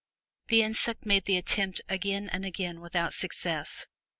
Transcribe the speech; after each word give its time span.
The 0.47 0.63
insect 0.63 1.05
made 1.05 1.25
the 1.25 1.37
attempt 1.37 1.81
again 1.87 2.27
and 2.27 2.43
again 2.43 2.81
without 2.81 3.13
success. 3.13 3.85